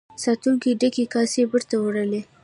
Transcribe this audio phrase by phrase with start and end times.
[0.23, 2.21] ساتونکو ډکې کاسې بیرته وړلې.